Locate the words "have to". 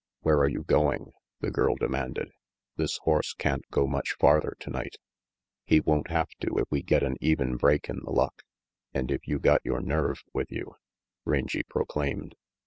6.09-6.57